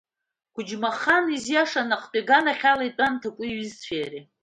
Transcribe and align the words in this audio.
Қәыџьмахан 0.53 1.25
изиаша 1.35 1.81
наҟтәи 1.89 2.21
аганахь 2.25 2.65
ала 2.71 2.83
итәан 2.89 3.13
Ҭакәи 3.21 3.45
иҩызцәеи 3.49 3.97
иареи. 4.01 4.25